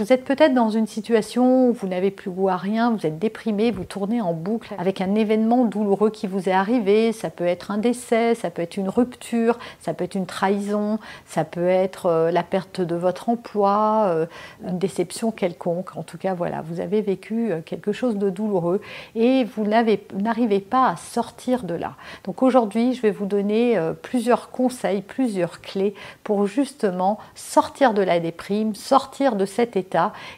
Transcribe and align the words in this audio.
Vous 0.00 0.14
êtes 0.14 0.24
peut-être 0.24 0.54
dans 0.54 0.70
une 0.70 0.86
situation 0.86 1.68
où 1.68 1.72
vous 1.74 1.86
n'avez 1.86 2.10
plus 2.10 2.30
goût 2.30 2.48
à 2.48 2.56
rien, 2.56 2.90
vous 2.90 3.04
êtes 3.04 3.18
déprimé, 3.18 3.70
vous 3.70 3.84
tournez 3.84 4.22
en 4.22 4.32
boucle 4.32 4.74
avec 4.78 5.02
un 5.02 5.14
événement 5.14 5.66
douloureux 5.66 6.08
qui 6.08 6.26
vous 6.26 6.48
est 6.48 6.52
arrivé. 6.52 7.12
Ça 7.12 7.28
peut 7.28 7.44
être 7.44 7.70
un 7.70 7.76
décès, 7.76 8.34
ça 8.34 8.48
peut 8.48 8.62
être 8.62 8.78
une 8.78 8.88
rupture, 8.88 9.58
ça 9.78 9.92
peut 9.92 10.04
être 10.04 10.14
une 10.14 10.24
trahison, 10.24 10.98
ça 11.26 11.44
peut 11.44 11.68
être 11.68 12.06
euh, 12.06 12.30
la 12.30 12.42
perte 12.42 12.80
de 12.80 12.94
votre 12.94 13.28
emploi, 13.28 14.06
euh, 14.06 14.26
une 14.66 14.78
déception 14.78 15.32
quelconque. 15.32 15.94
En 15.94 16.02
tout 16.02 16.16
cas, 16.16 16.32
voilà, 16.32 16.62
vous 16.62 16.80
avez 16.80 17.02
vécu 17.02 17.52
euh, 17.52 17.60
quelque 17.60 17.92
chose 17.92 18.16
de 18.16 18.30
douloureux 18.30 18.80
et 19.14 19.44
vous 19.44 19.66
n'arrivez 19.66 20.60
pas 20.60 20.88
à 20.88 20.96
sortir 20.96 21.62
de 21.62 21.74
là. 21.74 21.96
Donc 22.24 22.42
aujourd'hui, 22.42 22.94
je 22.94 23.02
vais 23.02 23.10
vous 23.10 23.26
donner 23.26 23.78
plusieurs 24.00 24.50
conseils, 24.50 25.02
plusieurs 25.02 25.60
clés 25.60 25.94
pour 26.24 26.46
justement 26.46 27.18
sortir 27.34 27.92
de 27.92 28.00
la 28.00 28.18
déprime, 28.18 28.74
sortir 28.74 29.36
de 29.36 29.44
cet 29.44 29.76
état 29.76 29.89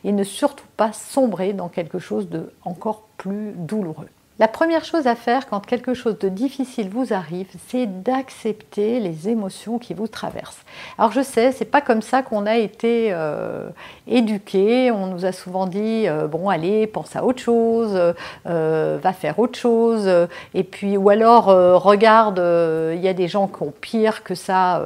et 0.04 0.12
ne 0.12 0.24
surtout 0.24 0.66
pas 0.76 0.92
sombrer 0.92 1.52
dans 1.52 1.68
quelque 1.68 1.98
chose 1.98 2.28
de 2.28 2.52
encore 2.64 3.08
plus 3.16 3.52
douloureux. 3.56 4.08
La 4.38 4.48
première 4.48 4.82
chose 4.82 5.06
à 5.06 5.14
faire 5.14 5.46
quand 5.46 5.60
quelque 5.60 5.92
chose 5.92 6.18
de 6.18 6.30
difficile 6.30 6.88
vous 6.88 7.12
arrive, 7.12 7.48
c'est 7.68 8.02
d'accepter 8.02 8.98
les 8.98 9.28
émotions 9.28 9.78
qui 9.78 9.92
vous 9.92 10.08
traversent. 10.08 10.64
Alors 10.96 11.12
je 11.12 11.20
sais, 11.20 11.52
c'est 11.52 11.66
pas 11.66 11.82
comme 11.82 12.00
ça 12.00 12.22
qu'on 12.22 12.46
a 12.46 12.56
été 12.56 13.10
euh, 13.12 13.68
éduqué. 14.06 14.90
On 14.90 15.08
nous 15.08 15.26
a 15.26 15.32
souvent 15.32 15.66
dit 15.66 16.08
euh, 16.08 16.28
bon 16.28 16.48
allez, 16.48 16.86
pense 16.86 17.14
à 17.14 17.24
autre 17.24 17.42
chose, 17.42 18.14
euh, 18.46 18.98
va 19.02 19.12
faire 19.12 19.38
autre 19.38 19.58
chose. 19.58 20.08
et 20.54 20.64
puis 20.64 20.96
ou 20.96 21.10
alors 21.10 21.46
regarde, 21.82 22.38
il 22.38 23.00
y 23.00 23.08
a 23.08 23.14
des 23.14 23.28
gens 23.28 23.48
qui 23.48 23.62
ont 23.62 23.72
pire 23.82 24.24
que 24.24 24.34
ça. 24.34 24.82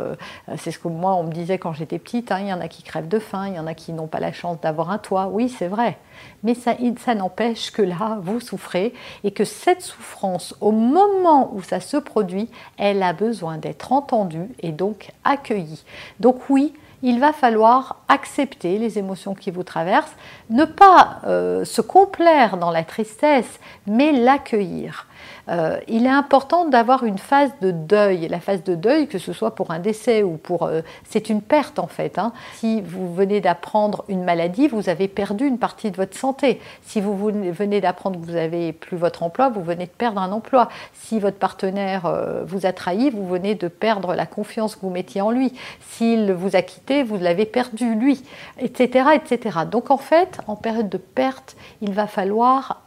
c'est 0.56 0.72
ce 0.72 0.78
que 0.80 0.88
moi 0.88 1.14
on 1.14 1.22
me 1.22 1.32
disait 1.32 1.58
quand 1.58 1.72
j'étais 1.72 2.00
petite. 2.00 2.32
Hein, 2.32 2.40
il 2.40 2.48
y 2.48 2.52
en 2.52 2.60
a 2.60 2.66
qui 2.66 2.82
crèvent 2.82 3.08
de 3.08 3.20
faim, 3.20 3.46
il 3.46 3.54
y 3.54 3.60
en 3.60 3.68
a 3.68 3.74
qui 3.74 3.92
n'ont 3.92 4.08
pas 4.08 4.20
la 4.20 4.32
chance 4.32 4.60
d'avoir 4.60 4.90
un 4.90 4.98
toit. 4.98 5.28
Oui, 5.30 5.48
c'est 5.48 5.68
vrai. 5.68 5.98
Mais 6.42 6.54
ça, 6.54 6.74
ça 7.04 7.14
n'empêche 7.14 7.70
que 7.70 7.82
là, 7.82 8.18
vous 8.22 8.40
souffrez 8.40 8.94
et 9.24 9.30
que 9.36 9.44
cette 9.44 9.82
souffrance, 9.82 10.54
au 10.62 10.72
moment 10.72 11.50
où 11.52 11.62
ça 11.62 11.78
se 11.78 11.98
produit, 11.98 12.48
elle 12.78 13.02
a 13.02 13.12
besoin 13.12 13.58
d'être 13.58 13.92
entendue 13.92 14.48
et 14.60 14.72
donc 14.72 15.12
accueillie. 15.24 15.84
Donc 16.20 16.48
oui, 16.48 16.72
il 17.02 17.20
va 17.20 17.34
falloir 17.34 17.96
accepter 18.08 18.78
les 18.78 18.98
émotions 18.98 19.34
qui 19.34 19.50
vous 19.50 19.62
traversent, 19.62 20.16
ne 20.48 20.64
pas 20.64 21.20
euh, 21.26 21.66
se 21.66 21.82
complaire 21.82 22.56
dans 22.56 22.70
la 22.70 22.82
tristesse, 22.82 23.60
mais 23.86 24.10
l'accueillir. 24.10 25.06
Euh, 25.48 25.78
il 25.88 26.06
est 26.06 26.10
important 26.10 26.66
d'avoir 26.66 27.04
une 27.04 27.18
phase 27.18 27.50
de 27.60 27.70
deuil. 27.70 28.28
La 28.28 28.40
phase 28.40 28.64
de 28.64 28.74
deuil, 28.74 29.06
que 29.06 29.18
ce 29.18 29.32
soit 29.32 29.54
pour 29.54 29.70
un 29.70 29.78
décès 29.78 30.22
ou 30.22 30.36
pour... 30.36 30.64
Euh, 30.64 30.80
c'est 31.08 31.28
une 31.28 31.42
perte 31.42 31.78
en 31.78 31.86
fait. 31.86 32.18
Hein. 32.18 32.32
Si 32.54 32.80
vous 32.80 33.14
venez 33.14 33.40
d'apprendre 33.40 34.04
une 34.08 34.24
maladie, 34.24 34.68
vous 34.68 34.88
avez 34.88 35.08
perdu 35.08 35.46
une 35.46 35.58
partie 35.58 35.90
de 35.90 35.96
votre 35.96 36.16
santé. 36.16 36.60
Si 36.82 37.00
vous 37.00 37.16
venez 37.16 37.80
d'apprendre 37.80 38.20
que 38.20 38.26
vous 38.26 38.32
n'avez 38.32 38.72
plus 38.72 38.96
votre 38.96 39.22
emploi, 39.22 39.48
vous 39.48 39.62
venez 39.62 39.86
de 39.86 39.90
perdre 39.90 40.20
un 40.20 40.32
emploi. 40.32 40.68
Si 40.92 41.20
votre 41.20 41.38
partenaire 41.38 42.06
euh, 42.06 42.42
vous 42.44 42.66
a 42.66 42.72
trahi, 42.72 43.10
vous 43.10 43.26
venez 43.26 43.54
de 43.54 43.68
perdre 43.68 44.14
la 44.14 44.26
confiance 44.26 44.74
que 44.74 44.80
vous 44.80 44.90
mettiez 44.90 45.20
en 45.20 45.30
lui. 45.30 45.52
S'il 45.80 46.32
vous 46.32 46.56
a 46.56 46.62
quitté, 46.62 47.02
vous 47.02 47.16
l'avez 47.16 47.46
perdu 47.46 47.94
lui, 47.94 48.22
etc., 48.58 49.10
etc. 49.14 49.60
Donc 49.70 49.90
en 49.90 49.98
fait, 49.98 50.38
en 50.46 50.56
période 50.56 50.88
de 50.88 50.98
perte, 50.98 51.56
il 51.80 51.92
va 51.92 52.06
falloir 52.06 52.82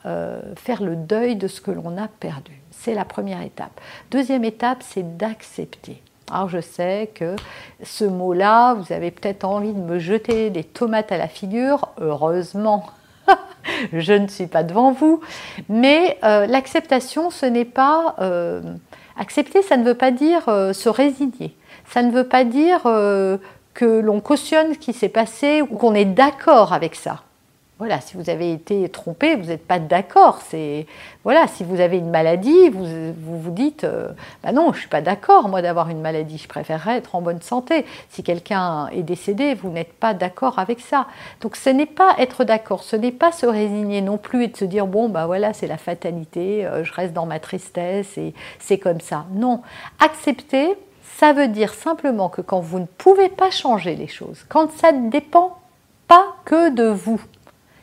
faire 0.55 0.81
le 0.81 0.95
deuil 0.95 1.35
de 1.35 1.47
ce 1.47 1.61
que 1.61 1.71
l'on 1.71 1.97
a 1.97 2.07
perdu. 2.07 2.28
C'est 2.71 2.93
la 2.93 3.05
première 3.05 3.41
étape. 3.41 3.79
Deuxième 4.11 4.43
étape, 4.43 4.79
c'est 4.81 5.17
d'accepter. 5.17 6.01
Alors 6.31 6.49
je 6.49 6.61
sais 6.61 7.09
que 7.13 7.35
ce 7.83 8.05
mot-là, 8.05 8.75
vous 8.75 8.93
avez 8.93 9.11
peut-être 9.11 9.43
envie 9.43 9.73
de 9.73 9.79
me 9.79 9.99
jeter 9.99 10.49
des 10.49 10.63
tomates 10.63 11.11
à 11.11 11.17
la 11.17 11.27
figure. 11.27 11.89
Heureusement, 11.99 12.85
je 13.93 14.13
ne 14.13 14.27
suis 14.27 14.47
pas 14.47 14.63
devant 14.63 14.91
vous. 14.91 15.21
Mais 15.69 16.17
euh, 16.23 16.45
l'acceptation, 16.45 17.29
ce 17.29 17.45
n'est 17.45 17.65
pas... 17.65 18.15
Euh, 18.19 18.61
accepter, 19.17 19.61
ça 19.61 19.75
ne 19.75 19.83
veut 19.83 19.95
pas 19.95 20.11
dire 20.11 20.47
euh, 20.47 20.71
se 20.71 20.87
résigner. 20.87 21.53
Ça 21.85 22.03
ne 22.03 22.11
veut 22.11 22.27
pas 22.27 22.43
dire 22.43 22.83
que 23.73 23.99
l'on 23.99 24.21
cautionne 24.21 24.73
ce 24.75 24.77
qui 24.77 24.93
s'est 24.93 25.09
passé 25.09 25.63
ou 25.63 25.75
qu'on 25.75 25.95
est 25.95 26.05
d'accord 26.05 26.71
avec 26.71 26.93
ça. 26.93 27.23
Voilà, 27.79 28.01
si 28.01 28.17
vous 28.17 28.29
avez 28.29 28.51
été 28.51 28.89
trompé, 28.89 29.37
vous 29.37 29.45
n'êtes 29.45 29.65
pas 29.65 29.79
d'accord. 29.79 30.41
Voilà, 31.23 31.47
si 31.47 31.63
vous 31.63 31.79
avez 31.79 31.97
une 31.97 32.09
maladie, 32.09 32.67
vous 32.67 33.13
vous, 33.13 33.51
dites, 33.51 33.85
euh, 33.85 34.09
bah 34.43 34.51
non, 34.51 34.73
je 34.73 34.79
suis 34.79 34.89
pas 34.89 34.99
d'accord 34.99 35.47
moi 35.47 35.61
d'avoir 35.61 35.89
une 35.89 36.01
maladie. 36.01 36.37
Je 36.37 36.49
préférerais 36.49 36.97
être 36.97 37.15
en 37.15 37.21
bonne 37.21 37.41
santé. 37.41 37.85
Si 38.09 38.21
quelqu'un 38.21 38.89
est 38.89 39.03
décédé, 39.03 39.53
vous 39.53 39.69
n'êtes 39.69 39.93
pas 39.93 40.13
d'accord 40.13 40.59
avec 40.59 40.81
ça. 40.81 41.07
Donc 41.39 41.55
ce 41.55 41.69
n'est 41.69 41.85
pas 41.85 42.15
être 42.17 42.43
d'accord, 42.43 42.83
ce 42.83 42.97
n'est 42.97 43.13
pas 43.13 43.31
se 43.31 43.45
résigner 43.45 44.01
non 44.01 44.17
plus 44.17 44.43
et 44.43 44.47
de 44.49 44.57
se 44.57 44.65
dire 44.65 44.85
bon 44.85 45.07
bah 45.07 45.25
voilà 45.25 45.53
c'est 45.53 45.67
la 45.67 45.77
fatalité, 45.77 46.65
euh, 46.65 46.83
je 46.83 46.91
reste 46.91 47.13
dans 47.13 47.25
ma 47.25 47.39
tristesse 47.39 48.17
et 48.17 48.33
c'est 48.59 48.77
comme 48.77 48.99
ça. 48.99 49.25
Non, 49.31 49.61
accepter, 50.01 50.75
ça 51.15 51.31
veut 51.31 51.47
dire 51.47 51.73
simplement 51.73 52.27
que 52.27 52.41
quand 52.41 52.59
vous 52.59 52.79
ne 52.79 52.87
pouvez 52.97 53.29
pas 53.29 53.51
changer 53.51 53.95
les 53.95 54.07
choses, 54.07 54.45
quand 54.49 54.69
ça 54.73 54.91
ne 54.91 55.09
dépend 55.09 55.59
pas 56.09 56.25
que 56.43 56.71
de 56.71 56.87
vous, 56.87 57.21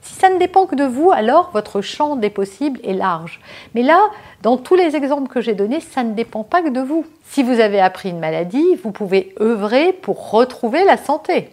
si 0.06 0.14
ça 0.14 0.30
ne 0.30 0.38
dépend 0.38 0.66
que 0.66 0.76
de 0.76 0.84
vous, 0.84 1.10
alors 1.10 1.50
votre 1.52 1.80
champ 1.80 2.14
des 2.14 2.30
possibles 2.30 2.78
est 2.84 2.94
large. 2.94 3.40
Mais 3.74 3.82
là, 3.82 3.98
dans 4.42 4.56
tous 4.56 4.76
les 4.76 4.94
exemples 4.94 5.28
que 5.28 5.40
j'ai 5.40 5.54
donnés, 5.54 5.80
ça 5.80 6.04
ne 6.04 6.14
dépend 6.14 6.44
pas 6.44 6.62
que 6.62 6.68
de 6.68 6.80
vous. 6.80 7.04
Si 7.24 7.42
vous 7.42 7.58
avez 7.58 7.80
appris 7.80 8.10
une 8.10 8.20
maladie, 8.20 8.76
vous 8.82 8.92
pouvez 8.92 9.34
œuvrer 9.40 9.92
pour 9.92 10.30
retrouver 10.30 10.84
la 10.84 10.96
santé. 10.96 11.50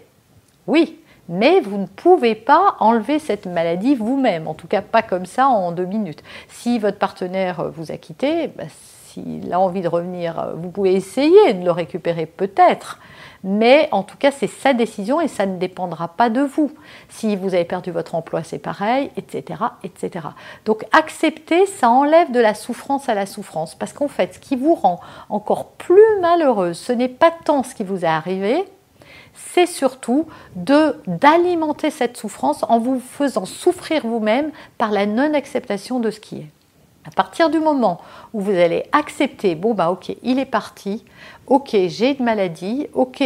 Oui, 0.68 1.00
mais 1.30 1.62
vous 1.62 1.78
ne 1.78 1.88
pouvez 1.88 2.36
pas 2.36 2.76
enlever 2.80 3.18
cette 3.18 3.48
maladie 3.48 3.96
vous-même, 3.96 4.48
en 4.48 4.54
tout 4.54 4.68
cas 4.68 4.82
pas 4.82 5.02
comme 5.02 5.26
ça 5.26 5.48
en 5.48 5.72
deux 5.72 5.86
minutes. 5.86 6.24
Si 6.48 6.78
votre 6.78 7.00
partenaire 7.00 7.72
vous 7.72 7.92
a 7.92 7.98
quitté, 7.98 8.50
bah, 8.50 8.66
s'il 9.14 9.54
a 9.54 9.60
envie 9.60 9.82
de 9.82 9.88
revenir, 9.88 10.54
vous 10.56 10.70
pouvez 10.70 10.94
essayer 10.94 11.54
de 11.54 11.64
le 11.64 11.72
récupérer 11.72 12.26
peut-être, 12.26 13.00
mais 13.44 13.90
en 13.92 14.04
tout 14.04 14.18
cas, 14.18 14.32
c'est 14.32 14.48
sa 14.48 14.74
décision 14.74 15.20
et 15.20 15.28
ça 15.28 15.46
ne 15.46 15.58
dépendra 15.58 16.08
pas 16.08 16.30
de 16.30 16.42
vous. 16.42 16.72
Si 17.10 17.36
vous 17.36 17.54
avez 17.54 17.66
perdu 17.66 17.92
votre 17.92 18.16
emploi, 18.16 18.42
c'est 18.44 18.58
pareil, 18.58 19.12
etc., 19.18 19.60
etc. 19.84 20.28
Donc 20.66 20.86
accepter, 20.94 21.66
ça 21.66 21.90
enlève 21.90 22.32
de 22.32 22.40
la 22.40 22.54
souffrance 22.54 23.10
à 23.10 23.14
la 23.14 23.26
souffrance, 23.26 23.76
parce 23.76 23.94
qu'en 23.94 24.08
fait, 24.08 24.36
ce 24.36 24.40
qui 24.40 24.56
vous 24.56 24.76
rend 24.76 25.00
encore 25.30 25.72
plus 25.72 26.20
malheureuse, 26.22 26.78
ce 26.78 26.94
n'est 26.94 27.10
pas 27.10 27.32
tant 27.32 27.64
ce 27.64 27.76
qui 27.76 27.84
vous 27.84 28.06
est 28.06 28.08
arrivé, 28.08 28.64
c'est 29.34 29.66
surtout 29.66 30.28
d'alimenter 30.56 31.92
cette 31.92 32.18
souffrance 32.18 32.64
en 32.68 32.80
vous 32.80 33.00
faisant 33.00 33.46
souffrir 33.46 34.08
vous-même 34.08 34.52
par 34.78 34.92
la 34.92 35.06
non-acceptation 35.06 36.00
de 36.00 36.12
ce 36.12 36.20
qui 36.20 36.38
est. 36.38 36.63
À 37.06 37.12
partir 37.12 37.50
du 37.50 37.60
moment 37.60 38.00
où 38.34 38.40
vous 38.40 38.52
allez 38.52 38.86
accepter, 38.92 39.56
bon 39.56 39.74
bah 39.74 39.92
ok, 39.92 40.16
il 40.24 40.40
est 40.40 40.46
parti, 40.46 41.04
ok, 41.48 41.76
j'ai 41.88 42.18
une 42.18 42.24
maladie, 42.24 42.88
ok, 42.94 43.24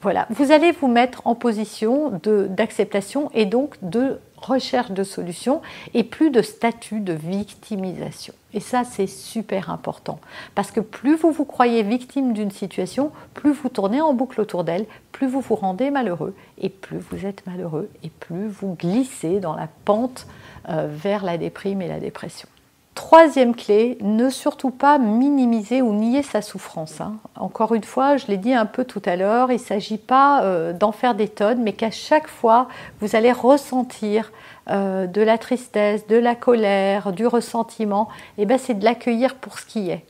voilà, 0.00 0.26
vous 0.30 0.50
allez 0.50 0.72
vous 0.72 0.88
mettre 0.88 1.22
en 1.26 1.36
position 1.36 2.20
d'acceptation 2.50 3.30
et 3.34 3.46
donc 3.46 3.76
de 3.82 4.18
recherche 4.36 4.90
de 4.90 5.04
solutions 5.04 5.62
et 5.94 6.02
plus 6.02 6.30
de 6.30 6.42
statut 6.42 6.98
de 6.98 7.12
victimisation. 7.12 8.34
Et 8.52 8.58
ça, 8.58 8.82
c'est 8.82 9.06
super 9.06 9.70
important. 9.70 10.18
Parce 10.56 10.72
que 10.72 10.80
plus 10.80 11.14
vous 11.14 11.30
vous 11.30 11.44
croyez 11.44 11.84
victime 11.84 12.32
d'une 12.32 12.50
situation, 12.50 13.12
plus 13.34 13.52
vous 13.52 13.68
tournez 13.68 14.00
en 14.00 14.12
boucle 14.12 14.40
autour 14.40 14.64
d'elle, 14.64 14.86
plus 15.12 15.28
vous 15.28 15.40
vous 15.40 15.54
rendez 15.54 15.90
malheureux, 15.90 16.34
et 16.58 16.68
plus 16.68 16.98
vous 16.98 17.24
êtes 17.24 17.46
malheureux, 17.46 17.88
et 18.02 18.10
plus 18.10 18.48
vous 18.48 18.74
glissez 18.74 19.38
dans 19.38 19.54
la 19.54 19.68
pente 19.84 20.26
euh, 20.68 20.88
vers 20.90 21.24
la 21.24 21.38
déprime 21.38 21.80
et 21.80 21.88
la 21.88 22.00
dépression. 22.00 22.48
Troisième 22.94 23.54
clé, 23.54 23.96
ne 24.02 24.28
surtout 24.28 24.70
pas 24.70 24.98
minimiser 24.98 25.80
ou 25.80 25.94
nier 25.94 26.22
sa 26.22 26.42
souffrance. 26.42 27.00
Hein. 27.00 27.14
Encore 27.36 27.74
une 27.74 27.84
fois, 27.84 28.18
je 28.18 28.26
l'ai 28.26 28.36
dit 28.36 28.52
un 28.52 28.66
peu 28.66 28.84
tout 28.84 29.00
à 29.06 29.16
l'heure, 29.16 29.50
il 29.50 29.54
ne 29.54 29.60
s'agit 29.60 29.96
pas 29.96 30.42
euh, 30.42 30.74
d'en 30.74 30.92
faire 30.92 31.14
des 31.14 31.28
tonnes, 31.28 31.62
mais 31.62 31.72
qu'à 31.72 31.90
chaque 31.90 32.28
fois, 32.28 32.68
vous 33.00 33.16
allez 33.16 33.32
ressentir 33.32 34.30
euh, 34.68 35.06
de 35.06 35.22
la 35.22 35.38
tristesse, 35.38 36.06
de 36.06 36.16
la 36.16 36.34
colère, 36.34 37.12
du 37.12 37.26
ressentiment, 37.26 38.08
et 38.36 38.44
ben, 38.44 38.58
c'est 38.58 38.74
de 38.74 38.84
l'accueillir 38.84 39.36
pour 39.36 39.58
ce 39.58 39.64
qui 39.64 39.88
est. 39.88 40.04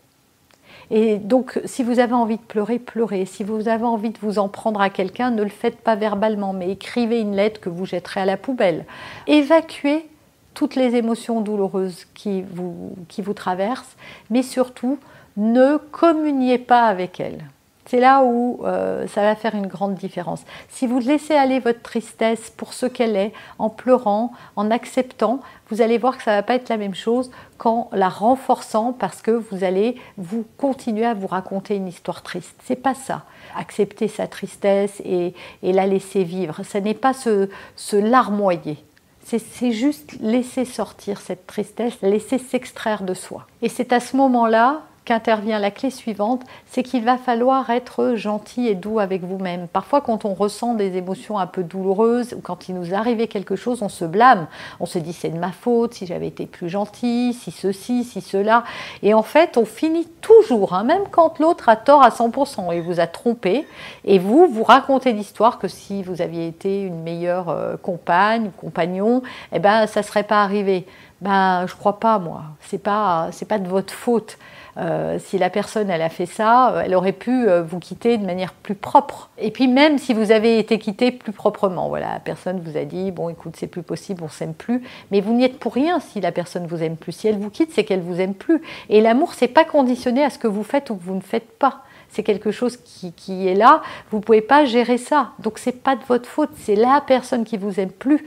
Et 0.90 1.19
donc, 1.19 1.61
si 1.64 1.84
vous 1.84 2.00
avez 2.00 2.14
envie 2.14 2.37
de 2.37 2.43
pleurer, 2.43 2.79
pleurez. 2.79 3.25
Si 3.26 3.44
vous 3.44 3.69
avez 3.69 3.84
envie 3.84 4.11
de 4.11 4.19
vous 4.20 4.38
en 4.38 4.49
prendre 4.49 4.81
à 4.81 4.90
quelqu'un, 4.90 5.31
ne 5.31 5.43
le 5.43 5.49
faites 5.49 5.79
pas 5.79 5.94
verbalement, 5.94 6.52
mais 6.52 6.70
écrivez 6.70 7.20
une 7.20 7.34
lettre 7.34 7.61
que 7.61 7.70
vous 7.70 7.87
jetterez 7.87 8.20
à 8.20 8.26
la 8.26 8.37
poubelle. 8.37 8.84
Évacuez 9.26 10.06
toutes 10.54 10.76
les 10.76 10.96
émotions 10.96 11.40
douloureuses 11.40 12.06
qui 12.14 12.43
vous, 12.43 12.94
qui 13.08 13.22
vous 13.22 13.34
traversent, 13.34 13.96
mais 14.31 14.43
surtout, 14.43 14.99
ne 15.37 15.76
communiez 15.76 16.58
pas 16.58 16.87
avec 16.87 17.20
elles. 17.20 17.44
C'est 17.87 18.00
là 18.00 18.22
où 18.22 18.60
euh, 18.64 19.06
ça 19.08 19.22
va 19.22 19.34
faire 19.34 19.54
une 19.54 19.66
grande 19.66 19.96
différence. 19.96 20.44
Si 20.69 20.87
vous 20.87 21.00
laissez 21.00 21.34
aller 21.34 21.58
votre 21.58 21.82
tristesse 21.82 22.50
pour 22.56 22.75
ce 22.75 22.87
qu'elle 22.87 23.16
est, 23.16 23.32
en 23.58 23.70
pleurant, 23.70 24.32
en 24.54 24.70
acceptant, 24.70 25.40
vous 25.69 25.82
allez 25.82 25.99
voir 25.99 26.16
que 26.16 26.22
ça 26.22 26.31
ne 26.31 26.37
va 26.37 26.43
pas 26.43 26.55
être 26.55 26.69
la 26.69 26.76
même 26.76 26.94
chose 26.94 27.31
qu'en 27.58 27.90
la 27.93 28.08
renforçant 28.08 28.93
parce 28.93 29.20
que 29.20 29.32
vous 29.32 29.64
allez 29.64 29.96
vous 30.16 30.44
continuer 30.58 31.05
à 31.05 31.14
vous 31.14 31.26
raconter 31.26 31.75
une 31.75 31.88
histoire 31.88 32.22
triste. 32.22 32.55
C'est 32.64 32.76
pas 32.76 32.94
ça. 32.94 33.25
Accepter 33.56 34.06
sa 34.06 34.28
tristesse 34.28 35.02
et, 35.05 35.34
la 35.62 35.87
laisser 35.87 36.22
vivre, 36.22 36.62
ce 36.62 36.78
n'est 36.78 36.94
pas 36.94 37.12
se, 37.12 37.48
se 37.75 37.96
larmoyer. 37.96 38.78
C'est 39.24 39.72
juste 39.72 40.12
laisser 40.20 40.64
sortir 40.64 41.20
cette 41.20 41.46
tristesse, 41.46 41.94
laisser 42.02 42.38
s'extraire 42.38 43.02
de 43.02 43.14
soi. 43.14 43.46
Et 43.62 43.69
c'est 43.69 43.92
à 43.92 44.00
ce 44.00 44.16
moment-là 44.16 44.82
qu'intervient 45.04 45.58
la 45.58 45.70
clé 45.70 45.90
suivante, 45.90 46.43
c'est 46.66 46.82
qu'il 46.82 47.04
va 47.04 47.16
falloir 47.16 47.70
être 47.70 48.14
gentil 48.14 48.69
et 48.69 48.75
doux 48.75 48.99
avec 48.99 49.22
vous-même. 49.22 49.66
Parfois, 49.69 50.00
quand 50.00 50.25
on 50.25 50.34
ressent 50.34 50.75
des 50.75 50.96
émotions 50.96 51.38
un 51.38 51.46
peu 51.46 51.62
douloureuses 51.62 52.34
ou 52.34 52.40
quand 52.40 52.69
il 52.69 52.75
nous 52.75 52.94
arrivait 52.94 53.26
quelque 53.26 53.56
chose, 53.56 53.82
on 53.82 53.88
se 53.88 54.04
blâme. 54.04 54.46
On 54.81 54.87
se 54.87 54.99
dit 54.99 55.12
c'est 55.12 55.31
de 55.31 55.38
ma 55.38 55.52
faute, 55.52 55.94
si 55.94 56.06
j'avais 56.06 56.28
été 56.28 56.46
plus 56.46 56.69
gentil, 56.69 57.34
si 57.34 57.50
ceci, 57.50 58.04
si 58.04 58.20
cela. 58.20 58.64
Et 59.02 59.14
en 59.14 59.22
fait, 59.22 59.56
on 59.56 59.64
finit 59.64 60.06
toujours, 60.20 60.75
hein, 60.75 60.84
même 60.84 61.05
quand 61.10 61.38
l'autre 61.40 61.69
a 61.69 61.76
tort 61.76 62.02
à 62.02 62.10
100% 62.10 62.72
et 62.72 62.81
vous 62.81 63.00
a 63.00 63.06
trompé, 63.06 63.66
et 64.05 64.19
vous, 64.19 64.46
vous 64.46 64.62
racontez 64.62 65.12
l'histoire 65.12 65.58
que 65.58 65.69
si 65.69 66.02
vous 66.02 66.22
aviez 66.22 66.46
été 66.46 66.82
une 66.82 67.02
meilleure 67.02 67.48
euh, 67.48 67.76
compagne 67.76 68.46
ou 68.46 68.50
compagnon, 68.50 69.22
eh 69.52 69.58
ben, 69.58 69.87
ça 69.87 70.00
ne 70.00 70.05
serait 70.05 70.22
pas 70.22 70.43
arrivé. 70.43 70.87
Ben, 71.20 71.66
je 71.66 71.75
crois 71.75 72.00
pas, 72.00 72.19
moi. 72.19 72.43
C'est 72.60 72.82
pas, 72.82 73.31
pas 73.48 73.58
de 73.58 73.69
votre 73.69 73.93
faute. 73.93 74.38
Euh, 74.78 75.19
si 75.19 75.36
la 75.36 75.50
personne 75.50 75.90
elle 75.90 76.00
a 76.00 76.08
fait 76.08 76.26
ça, 76.26 76.72
euh, 76.72 76.82
elle 76.86 76.94
aurait 76.94 77.12
pu 77.12 77.46
euh, 77.46 77.62
vous 77.62 77.78
quitter 77.78 78.16
de 78.16 78.24
manière 78.24 78.54
plus 78.54 78.74
propre. 78.74 79.28
Et 79.36 79.50
puis 79.50 79.69
même 79.69 79.98
si 79.98 80.14
vous 80.14 80.32
avez 80.32 80.58
été 80.58 80.78
quitté 80.78 81.12
plus 81.12 81.32
proprement, 81.32 81.88
voilà, 81.88 82.14
la 82.14 82.20
personne 82.20 82.60
vous 82.60 82.78
a 82.78 82.84
dit 82.84 83.10
bon 83.10 83.28
écoute 83.28 83.54
c'est 83.58 83.66
plus 83.66 83.82
possible, 83.82 84.22
on 84.24 84.28
s'aime 84.28 84.54
plus, 84.54 84.82
mais 85.10 85.20
vous 85.20 85.34
n'y 85.34 85.44
êtes 85.44 85.58
pour 85.58 85.74
rien 85.74 86.00
si 86.00 86.22
la 86.22 86.32
personne 86.32 86.66
vous 86.66 86.82
aime 86.82 86.96
plus. 86.96 87.12
Si 87.12 87.28
elle 87.28 87.38
vous 87.38 87.50
quitte, 87.50 87.70
c'est 87.72 87.84
qu'elle 87.84 88.00
vous 88.00 88.19
aime 88.19 88.34
plus. 88.34 88.62
Et 88.88 89.02
l'amour 89.02 89.34
c'est 89.34 89.48
pas 89.48 89.64
conditionné 89.64 90.24
à 90.24 90.30
ce 90.30 90.38
que 90.38 90.48
vous 90.48 90.64
faites 90.64 90.88
ou 90.88 90.96
que 90.96 91.02
vous 91.02 91.14
ne 91.14 91.20
faites 91.20 91.50
pas. 91.58 91.82
C'est 92.08 92.22
quelque 92.22 92.50
chose 92.50 92.76
qui, 92.78 93.12
qui, 93.12 93.48
est 93.48 93.54
là. 93.54 93.82
Vous 94.10 94.20
pouvez 94.20 94.42
pas 94.42 94.64
gérer 94.64 94.98
ça. 94.98 95.32
Donc 95.38 95.58
c'est 95.58 95.82
pas 95.82 95.96
de 95.96 96.04
votre 96.04 96.28
faute. 96.28 96.50
C'est 96.56 96.76
la 96.76 97.02
personne 97.06 97.44
qui 97.44 97.56
vous 97.56 97.80
aime 97.80 97.90
plus 97.90 98.24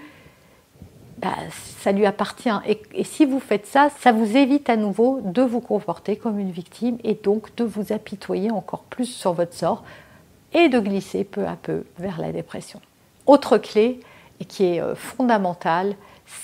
bah, 1.26 1.34
ça 1.80 1.92
lui 1.92 2.06
appartient. 2.06 2.52
Et, 2.68 3.04
si 3.04 3.26
vous 3.26 3.40
faites 3.40 3.66
ça, 3.66 3.90
ça 4.00 4.12
vous 4.12 4.38
évite 4.38 4.70
à 4.70 4.78
nouveau 4.78 5.22
de 5.24 5.42
vous 5.42 5.60
comporter 5.60 6.18
comme 6.18 6.38
une 6.38 6.52
victime 6.52 7.00
et 7.04 7.16
donc 7.16 7.56
de 7.56 7.64
vous 7.64 7.92
apitoyer 7.92 8.52
encore 8.52 8.84
plus 8.84 9.08
sur 9.08 9.34
votre 9.34 9.56
sort 9.56 9.84
et 10.54 10.70
de 10.70 10.80
glisser 10.80 11.24
peu 11.24 11.48
à 11.48 11.56
peu 11.56 11.84
vers 11.98 12.22
la 12.22 12.32
dépression. 12.32 12.80
Autre 13.26 13.58
clé, 13.58 14.02
qui 14.48 14.66
est 14.66 14.82
euh, 14.82 14.94
fondamentale, 14.94 15.96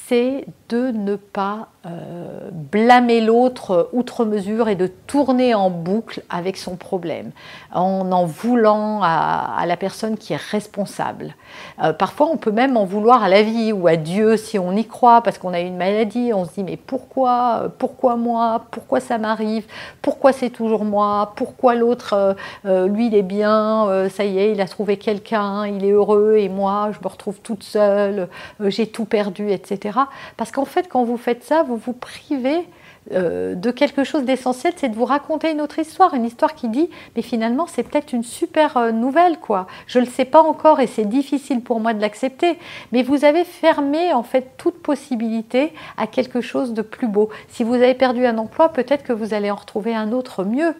c'est 0.07 0.45
de 0.69 0.89
ne 0.89 1.15
pas 1.15 1.67
euh, 1.87 2.51
blâmer 2.51 3.21
l'autre 3.21 3.89
outre 3.91 4.23
mesure 4.23 4.69
et 4.69 4.75
de 4.75 4.85
tourner 4.85 5.55
en 5.55 5.71
boucle 5.71 6.21
avec 6.29 6.55
son 6.57 6.75
problème, 6.75 7.31
en 7.73 8.11
en 8.11 8.23
voulant 8.25 9.01
à, 9.01 9.63
la 9.65 9.77
personne 9.77 10.15
qui 10.15 10.33
est 10.33 10.41
responsable. 10.51 11.33
Euh, 11.81 11.91
parfois, 11.91 12.27
on 12.31 12.37
peut 12.37 12.51
même 12.51 12.77
en 12.77 12.85
vouloir 12.85 13.23
à 13.23 13.29
la 13.29 13.41
vie 13.41 13.73
ou 13.73 13.87
à 13.87 13.95
Dieu 13.95 14.37
si 14.37 14.59
on 14.59 14.73
y 14.75 14.85
croit, 14.85 15.21
parce 15.23 15.39
qu'on 15.39 15.53
a 15.53 15.59
une 15.59 15.75
maladie, 15.75 16.31
on 16.35 16.45
se 16.45 16.53
dit 16.53 16.63
mais 16.63 16.77
pourquoi, 16.77 17.71
pourquoi 17.79 18.15
moi, 18.15 18.65
pourquoi 18.69 18.99
ça 18.99 19.17
m'arrive, 19.17 19.65
pourquoi 20.03 20.33
c'est 20.33 20.51
toujours 20.51 20.85
moi, 20.85 21.33
pourquoi 21.35 21.73
l'autre, 21.73 22.35
euh, 22.65 22.87
lui 22.87 23.07
il 23.07 23.15
est 23.15 23.23
bien, 23.23 24.07
ça 24.09 24.23
y 24.23 24.37
est, 24.37 24.51
il 24.51 24.61
a 24.61 24.67
trouvé 24.67 24.97
quelqu'un, 24.97 25.65
il 25.65 25.83
est 25.83 25.91
heureux 25.91 26.35
et 26.37 26.47
moi 26.47 26.91
je 26.91 26.99
me 26.99 27.07
retrouve 27.11 27.39
toute 27.39 27.63
seule, 27.63 28.29
j'ai 28.59 28.85
tout 28.85 29.05
perdu, 29.05 29.49
etc. 29.49 29.97
Parce 30.37 30.51
qu'en 30.51 30.65
fait, 30.65 30.87
quand 30.87 31.03
vous 31.03 31.17
faites 31.17 31.43
ça, 31.43 31.63
vous 31.70 31.70
vous 31.75 31.93
privez 31.93 32.65
euh, 33.13 33.55
de 33.55 33.71
quelque 33.71 34.03
chose 34.03 34.25
d'essentiel, 34.25 34.73
c'est 34.77 34.89
de 34.89 34.95
vous 34.95 35.05
raconter 35.05 35.51
une 35.51 35.59
autre 35.59 35.79
histoire, 35.79 36.13
une 36.13 36.23
histoire 36.23 36.53
qui 36.53 36.69
dit, 36.69 36.87
mais 37.15 37.23
finalement 37.23 37.65
c'est 37.65 37.81
peut-être 37.81 38.13
une 38.13 38.23
super 38.23 38.77
euh, 38.77 38.91
nouvelle, 38.91 39.39
quoi. 39.39 39.65
Je 39.87 39.97
ne 39.97 40.05
le 40.05 40.09
sais 40.09 40.23
pas 40.25 40.41
encore 40.41 40.79
et 40.79 40.85
c'est 40.85 41.05
difficile 41.05 41.61
pour 41.61 41.79
moi 41.79 41.93
de 41.93 42.01
l'accepter, 42.01 42.59
mais 42.91 43.01
vous 43.01 43.25
avez 43.25 43.43
fermé 43.43 44.13
en 44.13 44.21
fait 44.21 44.51
toute 44.57 44.83
possibilité 44.83 45.73
à 45.97 46.05
quelque 46.05 46.41
chose 46.41 46.73
de 46.73 46.83
plus 46.83 47.07
beau. 47.07 47.29
Si 47.47 47.63
vous 47.63 47.73
avez 47.73 47.95
perdu 47.95 48.25
un 48.27 48.37
emploi, 48.37 48.69
peut-être 48.69 49.03
que 49.03 49.13
vous 49.13 49.33
allez 49.33 49.49
en 49.49 49.55
retrouver 49.55 49.95
un 49.95 50.11
autre 50.11 50.43
mieux. 50.43 50.75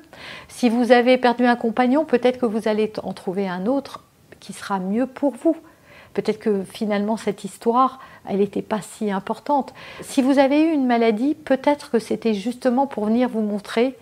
Si 0.47 0.69
vous 0.69 0.91
avez 0.91 1.17
perdu 1.17 1.45
un 1.45 1.55
compagnon, 1.55 2.05
peut-être 2.05 2.39
que 2.39 2.45
vous 2.45 2.67
allez 2.67 2.93
en 3.01 3.13
trouver 3.13 3.47
un 3.47 3.65
autre 3.65 4.03
qui 4.39 4.53
sera 4.53 4.79
mieux 4.79 5.07
pour 5.07 5.31
vous. 5.31 5.57
Peut-être 6.13 6.39
que 6.39 6.63
finalement 6.63 7.17
cette 7.17 7.43
histoire, 7.43 7.99
elle 8.27 8.37
n'était 8.37 8.61
pas 8.61 8.81
si 8.81 9.11
importante. 9.11 9.73
Si 10.01 10.21
vous 10.21 10.39
avez 10.39 10.61
eu 10.61 10.73
une 10.73 10.85
maladie, 10.85 11.35
peut-être 11.35 11.91
que 11.91 11.99
c'était 11.99 12.33
justement 12.33 12.87
pour 12.87 13.05
venir 13.05 13.29
vous 13.29 13.41
montrer 13.41 13.95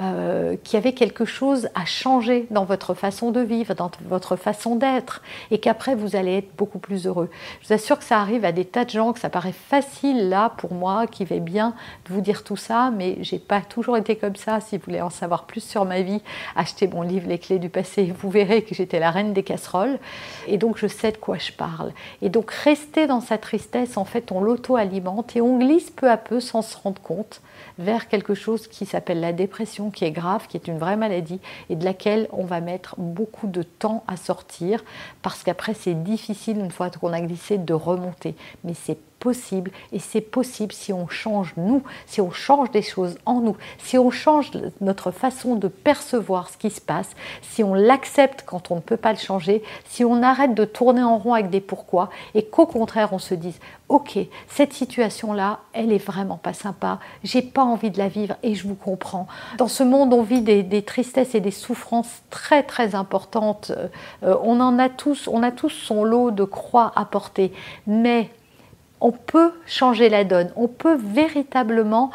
euh, 0.00 0.56
qu'il 0.62 0.74
y 0.74 0.76
avait 0.76 0.92
quelque 0.92 1.24
chose 1.24 1.68
à 1.74 1.84
changer 1.84 2.46
dans 2.50 2.64
votre 2.64 2.94
façon 2.94 3.30
de 3.30 3.40
vivre, 3.40 3.74
dans 3.74 3.90
votre 4.08 4.34
façon 4.34 4.74
d'être, 4.74 5.22
et 5.50 5.58
qu'après 5.58 5.94
vous 5.94 6.16
allez 6.16 6.38
être 6.38 6.56
beaucoup 6.56 6.80
plus 6.80 7.06
heureux. 7.06 7.30
Je 7.60 7.68
vous 7.68 7.74
assure 7.74 7.98
que 7.98 8.04
ça 8.04 8.18
arrive 8.18 8.44
à 8.44 8.50
des 8.50 8.64
tas 8.64 8.84
de 8.84 8.90
gens, 8.90 9.12
que 9.12 9.20
ça 9.20 9.30
paraît 9.30 9.52
facile 9.52 10.28
là 10.28 10.52
pour 10.56 10.74
moi, 10.74 11.06
qui 11.06 11.24
vais 11.24 11.38
bien 11.38 11.74
de 12.08 12.14
vous 12.14 12.20
dire 12.20 12.42
tout 12.42 12.56
ça, 12.56 12.90
mais 12.90 13.18
j'ai 13.20 13.38
pas 13.38 13.60
toujours 13.60 13.96
été 13.96 14.16
comme 14.16 14.36
ça. 14.36 14.60
Si 14.60 14.76
vous 14.76 14.82
voulez 14.84 15.00
en 15.00 15.10
savoir 15.10 15.44
plus 15.44 15.62
sur 15.62 15.84
ma 15.84 16.00
vie, 16.00 16.22
achetez 16.56 16.88
mon 16.88 17.02
livre 17.02 17.28
Les 17.28 17.38
clés 17.38 17.60
du 17.60 17.68
passé, 17.68 18.12
vous 18.18 18.30
verrez 18.30 18.62
que 18.62 18.74
j'étais 18.74 18.98
la 18.98 19.10
reine 19.10 19.32
des 19.32 19.44
casseroles, 19.44 19.98
et 20.48 20.58
donc 20.58 20.76
je 20.76 20.88
sais 20.88 21.12
de 21.12 21.18
quoi 21.18 21.38
je 21.38 21.52
parle. 21.52 21.92
Et 22.20 22.30
donc 22.30 22.50
rester 22.50 23.06
dans 23.06 23.20
sa 23.20 23.38
tristesse, 23.38 23.96
en 23.96 24.04
fait, 24.04 24.32
on 24.32 24.40
l'auto-alimente 24.40 25.36
et 25.36 25.40
on 25.40 25.58
glisse 25.58 25.90
peu 25.90 26.10
à 26.10 26.16
peu 26.16 26.40
sans 26.40 26.62
se 26.62 26.76
rendre 26.76 27.00
compte 27.00 27.40
vers 27.78 28.08
quelque 28.08 28.34
chose 28.34 28.68
qui 28.68 28.86
s'appelle 28.86 29.20
la 29.20 29.32
dépression, 29.32 29.83
qui 29.90 30.04
est 30.04 30.10
grave, 30.10 30.46
qui 30.46 30.56
est 30.56 30.68
une 30.68 30.78
vraie 30.78 30.96
maladie 30.96 31.40
et 31.70 31.76
de 31.76 31.84
laquelle 31.84 32.28
on 32.32 32.44
va 32.44 32.60
mettre 32.60 32.94
beaucoup 32.98 33.46
de 33.46 33.62
temps 33.62 34.04
à 34.06 34.16
sortir 34.16 34.84
parce 35.22 35.42
qu'après 35.42 35.74
c'est 35.74 35.94
difficile 36.02 36.58
une 36.58 36.70
fois 36.70 36.90
qu'on 36.90 37.12
a 37.12 37.20
glissé 37.20 37.58
de 37.58 37.74
remonter. 37.74 38.34
Mais 38.64 38.74
c'est 38.74 38.98
possible 39.24 39.70
et 39.90 39.98
c'est 39.98 40.20
possible 40.20 40.74
si 40.74 40.92
on 40.92 41.08
change 41.08 41.54
nous, 41.56 41.82
si 42.04 42.20
on 42.20 42.30
change 42.30 42.70
des 42.72 42.82
choses 42.82 43.16
en 43.24 43.40
nous, 43.40 43.56
si 43.78 43.96
on 43.96 44.10
change 44.10 44.50
notre 44.82 45.12
façon 45.12 45.56
de 45.56 45.66
percevoir 45.66 46.50
ce 46.50 46.58
qui 46.58 46.68
se 46.68 46.82
passe, 46.82 47.08
si 47.40 47.64
on 47.64 47.72
l'accepte 47.72 48.44
quand 48.46 48.70
on 48.70 48.76
ne 48.76 48.82
peut 48.82 48.98
pas 48.98 49.12
le 49.12 49.18
changer, 49.18 49.62
si 49.86 50.04
on 50.04 50.22
arrête 50.22 50.54
de 50.54 50.66
tourner 50.66 51.02
en 51.02 51.16
rond 51.16 51.32
avec 51.32 51.48
des 51.48 51.62
pourquoi 51.62 52.10
et 52.34 52.44
qu'au 52.44 52.66
contraire 52.66 53.14
on 53.14 53.18
se 53.18 53.34
dise 53.34 53.58
ok 53.88 54.18
cette 54.46 54.74
situation 54.74 55.32
là 55.32 55.60
elle 55.72 55.90
est 55.90 56.04
vraiment 56.04 56.36
pas 56.36 56.52
sympa, 56.52 56.98
j'ai 57.22 57.40
pas 57.40 57.64
envie 57.64 57.90
de 57.90 57.96
la 57.96 58.08
vivre 58.08 58.36
et 58.42 58.54
je 58.54 58.68
vous 58.68 58.74
comprends. 58.74 59.26
Dans 59.56 59.68
ce 59.68 59.82
monde 59.82 60.12
on 60.12 60.22
vit 60.22 60.42
des, 60.42 60.82
tristesses 60.82 61.34
et 61.34 61.40
des 61.40 61.50
souffrances 61.50 62.22
très 62.28 62.62
très 62.62 62.94
importantes. 62.94 63.72
Euh, 64.22 64.36
on 64.42 64.60
en 64.60 64.78
a 64.78 64.90
tous, 64.90 65.28
on 65.28 65.42
a 65.42 65.50
tous 65.50 65.70
son 65.70 66.04
lot 66.04 66.30
de 66.30 66.44
croix 66.44 66.92
à 66.94 67.06
porter, 67.06 67.52
mais 67.86 68.28
on 69.04 69.12
peut 69.12 69.52
changer 69.66 70.08
la 70.08 70.24
donne, 70.24 70.50
on 70.56 70.66
peut 70.66 70.96
véritablement 70.96 72.10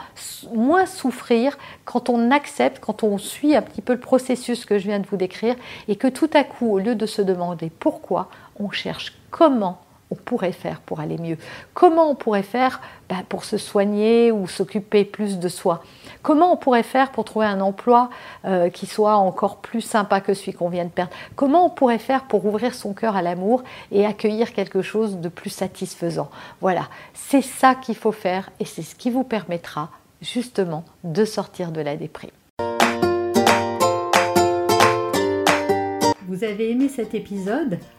moins 0.55 0.87
souffrir 0.87 1.55
quand 1.85 2.09
on 2.09 2.31
accepte, 2.31 2.79
quand 2.79 3.03
on 3.03 3.19
suit 3.19 3.55
un 3.55 3.61
petit 3.61 3.83
peu 3.83 3.93
le 3.93 3.99
processus 3.99 4.65
que 4.65 4.79
je 4.79 4.87
viens 4.87 4.97
de 4.97 5.05
vous 5.05 5.15
décrire 5.15 5.55
et 5.87 5.95
que 5.95 6.07
tout 6.07 6.31
à 6.33 6.43
coup, 6.43 6.73
au 6.73 6.79
lieu 6.79 6.95
de 6.95 7.05
se 7.05 7.21
demander 7.21 7.69
pourquoi, 7.69 8.29
on 8.59 8.71
cherche 8.71 9.13
comment 9.29 9.79
on 10.11 10.15
pourrait 10.15 10.51
faire 10.51 10.81
pour 10.81 10.99
aller 10.99 11.17
mieux. 11.17 11.37
Comment 11.73 12.09
on 12.09 12.15
pourrait 12.15 12.43
faire 12.43 12.81
bah, 13.09 13.17
pour 13.27 13.43
se 13.43 13.57
soigner 13.57 14.31
ou 14.31 14.47
s'occuper 14.47 15.05
plus 15.05 15.39
de 15.39 15.47
soi? 15.47 15.83
Comment 16.21 16.51
on 16.53 16.57
pourrait 16.57 16.83
faire 16.83 17.11
pour 17.11 17.25
trouver 17.25 17.45
un 17.45 17.61
emploi 17.61 18.09
euh, 18.45 18.69
qui 18.69 18.85
soit 18.85 19.15
encore 19.15 19.57
plus 19.57 19.81
sympa 19.81 20.19
que 20.21 20.33
celui 20.33 20.53
qu'on 20.53 20.69
vient 20.69 20.85
de 20.85 20.89
perdre? 20.89 21.11
Comment 21.35 21.65
on 21.65 21.69
pourrait 21.69 21.99
faire 21.99 22.23
pour 22.25 22.45
ouvrir 22.45 22.73
son 22.73 22.93
cœur 22.93 23.15
à 23.15 23.21
l'amour 23.21 23.63
et 23.91 24.05
accueillir 24.05 24.53
quelque 24.53 24.81
chose 24.81 25.17
de 25.17 25.29
plus 25.29 25.49
satisfaisant? 25.49 26.29
Voilà, 26.61 26.87
c'est 27.13 27.43
ça 27.43 27.75
qu'il 27.75 27.95
faut 27.95 28.11
faire 28.11 28.49
et 28.59 28.65
c'est 28.65 28.81
ce 28.81 28.95
qui 28.95 29.11
vous 29.11 29.23
permettra 29.23 29.89
justement 30.21 30.83
de 31.03 31.23
sortir 31.23 31.71
de 31.71 31.81
la 31.81 31.95
déprime. 31.95 32.31
Vous 36.27 36.43
avez 36.43 36.71
aimé 36.71 36.89
cet 36.89 37.15
épisode? 37.15 37.79